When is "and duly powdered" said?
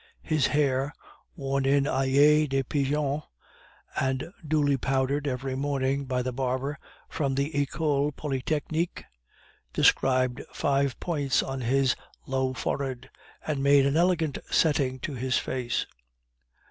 3.95-5.27